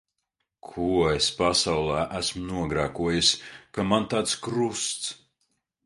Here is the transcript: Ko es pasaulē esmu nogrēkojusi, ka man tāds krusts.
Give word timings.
Ko 0.67 0.87
es 1.09 1.27
pasaulē 1.41 1.99
esmu 2.21 2.47
nogrēkojusi, 2.49 3.39
ka 3.79 3.89
man 3.93 4.13
tāds 4.15 4.39
krusts. 4.49 5.19